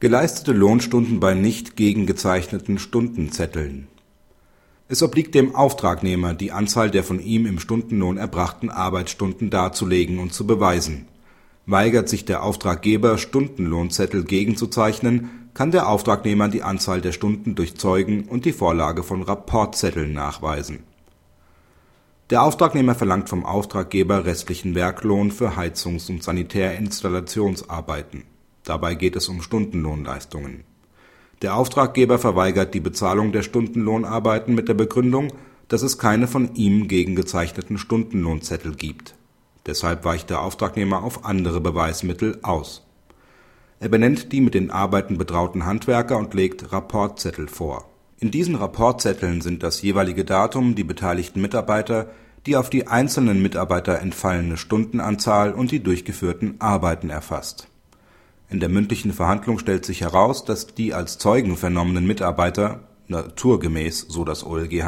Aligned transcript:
Geleistete 0.00 0.52
Lohnstunden 0.52 1.20
bei 1.20 1.34
nicht 1.34 1.76
gegengezeichneten 1.76 2.78
Stundenzetteln 2.78 3.86
Es 4.88 5.02
obliegt 5.02 5.34
dem 5.34 5.54
Auftragnehmer, 5.54 6.32
die 6.32 6.52
Anzahl 6.52 6.90
der 6.90 7.04
von 7.04 7.20
ihm 7.20 7.44
im 7.44 7.58
Stundenlohn 7.58 8.16
erbrachten 8.16 8.70
Arbeitsstunden 8.70 9.50
darzulegen 9.50 10.18
und 10.18 10.32
zu 10.32 10.46
beweisen. 10.46 11.06
Weigert 11.66 12.08
sich 12.08 12.24
der 12.24 12.42
Auftraggeber, 12.44 13.18
Stundenlohnzettel 13.18 14.24
gegenzuzeichnen, 14.24 15.50
kann 15.52 15.70
der 15.70 15.86
Auftragnehmer 15.86 16.48
die 16.48 16.62
Anzahl 16.62 17.02
der 17.02 17.12
Stunden 17.12 17.54
durch 17.54 17.76
Zeugen 17.76 18.24
und 18.24 18.46
die 18.46 18.54
Vorlage 18.54 19.02
von 19.02 19.20
Rapportzetteln 19.20 20.14
nachweisen. 20.14 20.78
Der 22.30 22.42
Auftragnehmer 22.42 22.94
verlangt 22.94 23.28
vom 23.28 23.44
Auftraggeber 23.44 24.24
restlichen 24.24 24.74
Werklohn 24.74 25.30
für 25.30 25.56
Heizungs 25.56 26.08
und 26.08 26.22
Sanitärinstallationsarbeiten 26.22 28.22
Dabei 28.64 28.94
geht 28.94 29.16
es 29.16 29.28
um 29.28 29.42
Stundenlohnleistungen. 29.42 30.64
Der 31.42 31.54
Auftraggeber 31.54 32.18
verweigert 32.18 32.74
die 32.74 32.80
Bezahlung 32.80 33.32
der 33.32 33.42
Stundenlohnarbeiten 33.42 34.54
mit 34.54 34.68
der 34.68 34.74
Begründung, 34.74 35.32
dass 35.68 35.82
es 35.82 35.96
keine 35.96 36.26
von 36.26 36.54
ihm 36.54 36.86
gegengezeichneten 36.86 37.78
Stundenlohnzettel 37.78 38.74
gibt. 38.74 39.14
Deshalb 39.64 40.04
weicht 40.04 40.28
der 40.28 40.42
Auftragnehmer 40.42 41.02
auf 41.02 41.24
andere 41.24 41.60
Beweismittel 41.60 42.38
aus. 42.42 42.86
Er 43.78 43.88
benennt 43.88 44.32
die 44.32 44.42
mit 44.42 44.52
den 44.52 44.70
Arbeiten 44.70 45.16
betrauten 45.16 45.64
Handwerker 45.64 46.18
und 46.18 46.34
legt 46.34 46.72
Rapportzettel 46.72 47.48
vor. 47.48 47.88
In 48.18 48.30
diesen 48.30 48.56
Rapportzetteln 48.56 49.40
sind 49.40 49.62
das 49.62 49.80
jeweilige 49.80 50.26
Datum, 50.26 50.74
die 50.74 50.84
beteiligten 50.84 51.40
Mitarbeiter, 51.40 52.10
die 52.44 52.56
auf 52.56 52.68
die 52.68 52.86
einzelnen 52.86 53.40
Mitarbeiter 53.40 54.00
entfallene 54.00 54.58
Stundenanzahl 54.58 55.54
und 55.54 55.70
die 55.70 55.82
durchgeführten 55.82 56.56
Arbeiten 56.60 57.08
erfasst 57.08 57.69
in 58.50 58.60
der 58.60 58.68
mündlichen 58.68 59.12
Verhandlung 59.12 59.58
stellt 59.58 59.86
sich 59.86 60.00
heraus, 60.00 60.44
dass 60.44 60.66
die 60.74 60.92
als 60.92 61.18
Zeugen 61.18 61.56
vernommenen 61.56 62.06
Mitarbeiter 62.06 62.80
naturgemäß, 63.06 64.06
so 64.08 64.24
das 64.24 64.44
OLG 64.44 64.82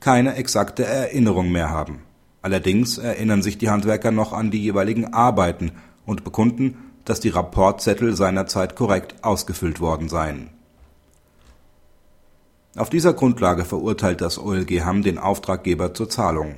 keine 0.00 0.36
exakte 0.36 0.84
Erinnerung 0.84 1.50
mehr 1.50 1.70
haben. 1.70 2.02
Allerdings 2.42 2.98
erinnern 2.98 3.42
sich 3.42 3.58
die 3.58 3.70
Handwerker 3.70 4.10
noch 4.10 4.32
an 4.32 4.50
die 4.50 4.62
jeweiligen 4.62 5.12
Arbeiten 5.12 5.72
und 6.06 6.24
bekunden, 6.24 6.92
dass 7.04 7.20
die 7.20 7.28
Rapportzettel 7.28 8.16
seinerzeit 8.16 8.76
korrekt 8.76 9.22
ausgefüllt 9.22 9.80
worden 9.80 10.08
seien. 10.08 10.50
Auf 12.76 12.88
dieser 12.88 13.12
Grundlage 13.12 13.64
verurteilt 13.64 14.20
das 14.20 14.38
OLG 14.38 14.82
Hamm 14.84 15.02
den 15.02 15.18
Auftraggeber 15.18 15.92
zur 15.94 16.08
Zahlung. 16.08 16.56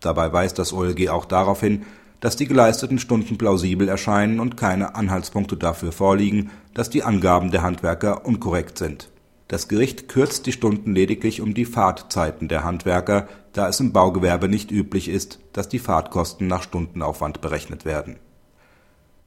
Dabei 0.00 0.32
weist 0.32 0.58
das 0.58 0.72
OLG 0.72 1.08
auch 1.08 1.24
darauf 1.24 1.60
hin 1.60 1.84
dass 2.20 2.36
die 2.36 2.46
geleisteten 2.46 2.98
Stunden 2.98 3.36
plausibel 3.36 3.88
erscheinen 3.88 4.40
und 4.40 4.56
keine 4.56 4.94
Anhaltspunkte 4.94 5.56
dafür 5.56 5.92
vorliegen, 5.92 6.50
dass 6.72 6.90
die 6.90 7.02
Angaben 7.02 7.50
der 7.50 7.62
Handwerker 7.62 8.24
unkorrekt 8.24 8.78
sind. 8.78 9.10
Das 9.48 9.68
Gericht 9.68 10.08
kürzt 10.08 10.46
die 10.46 10.52
Stunden 10.52 10.94
lediglich 10.94 11.40
um 11.40 11.52
die 11.52 11.66
Fahrtzeiten 11.66 12.48
der 12.48 12.64
Handwerker, 12.64 13.28
da 13.52 13.68
es 13.68 13.78
im 13.78 13.92
Baugewerbe 13.92 14.48
nicht 14.48 14.70
üblich 14.70 15.08
ist, 15.08 15.38
dass 15.52 15.68
die 15.68 15.78
Fahrtkosten 15.78 16.46
nach 16.46 16.62
Stundenaufwand 16.62 17.40
berechnet 17.40 17.84
werden. 17.84 18.16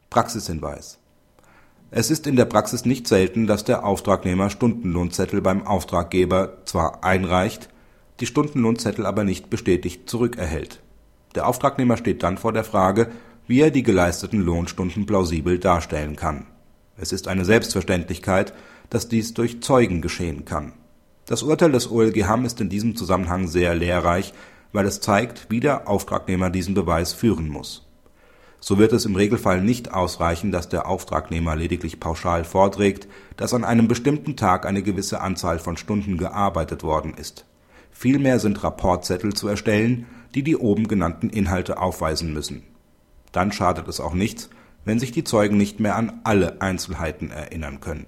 Praxishinweis 0.09 0.97
Es 1.91 2.09
ist 2.09 2.25
in 2.25 2.35
der 2.35 2.45
Praxis 2.45 2.83
nicht 2.83 3.08
selten, 3.08 3.45
dass 3.45 3.63
der 3.63 3.85
Auftragnehmer 3.85 4.49
Stundenlohnzettel 4.49 5.41
beim 5.41 5.67
Auftraggeber 5.67 6.58
zwar 6.65 7.03
einreicht, 7.03 7.69
die 8.19 8.25
Stundenlohnzettel 8.25 9.05
aber 9.05 9.23
nicht 9.23 9.52
bestätigt 9.52 10.09
zurückerhält 10.09 10.81
der 11.38 11.47
Auftragnehmer 11.47 11.97
steht 11.97 12.23
dann 12.23 12.39
vor 12.39 12.52
der 12.52 12.63
Frage, 12.63 13.09
wie 13.45 13.61
er 13.61 13.69
die 13.69 13.83
geleisteten 13.83 14.41
Lohnstunden 14.41 15.05
plausibel 15.05 15.59
darstellen 15.59 16.16
kann. 16.16 16.47
Es 16.97 17.11
ist 17.11 17.27
eine 17.27 17.45
Selbstverständlichkeit, 17.45 18.55
dass 18.89 19.07
dies 19.07 19.35
durch 19.35 19.61
Zeugen 19.61 20.02
geschehen 20.02 20.45
kann. 20.45 20.73
Das 21.27 21.43
Urteil 21.43 21.71
des 21.71 21.91
OLG 21.91 22.23
Hamm 22.25 22.43
ist 22.43 22.59
in 22.59 22.69
diesem 22.69 22.95
Zusammenhang 22.95 23.47
sehr 23.47 23.75
lehrreich, 23.75 24.33
weil 24.73 24.87
es 24.87 24.99
zeigt, 24.99 25.45
wie 25.52 25.59
der 25.59 25.87
Auftragnehmer 25.87 26.49
diesen 26.49 26.73
Beweis 26.73 27.14
führen 27.14 27.49
muss. 27.49 27.86
So 28.59 28.80
wird 28.80 28.93
es 28.93 29.05
im 29.05 29.15
Regelfall 29.15 29.61
nicht 29.61 29.93
ausreichen, 29.93 30.52
dass 30.52 30.69
der 30.69 30.87
Auftragnehmer 30.87 31.55
lediglich 31.55 31.99
pauschal 31.99 32.45
vorträgt, 32.45 33.08
dass 33.36 33.54
an 33.54 33.64
einem 33.64 33.87
bestimmten 33.87 34.36
Tag 34.36 34.65
eine 34.65 34.81
gewisse 34.81 35.21
Anzahl 35.21 35.59
von 35.59 35.77
Stunden 35.77 36.17
gearbeitet 36.17 36.81
worden 36.81 37.14
ist. 37.14 37.45
Vielmehr 37.92 38.39
sind 38.39 38.64
Rapportzettel 38.64 39.33
zu 39.33 39.48
erstellen, 39.48 40.08
die 40.36 40.43
die 40.43 40.58
oben 40.58 40.88
genannten 40.88 41.30
Inhalte 41.30 41.80
aufweisen 41.80 42.33
müssen. 42.33 42.64
Dann 43.32 43.52
schadet 43.52 43.88
es 43.88 43.99
auch 43.99 44.14
nichts, 44.14 44.49
wenn 44.86 44.99
sich 44.99 45.11
die 45.11 45.23
Zeugen 45.23 45.58
nicht 45.58 45.80
mehr 45.80 45.95
an 45.95 46.21
alle 46.23 46.61
Einzelheiten 46.61 47.32
erinnern 47.32 47.82
können 47.82 48.05